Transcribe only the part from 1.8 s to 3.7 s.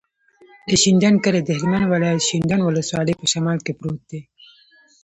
ولایت، شینډنډ ولسوالي په شمال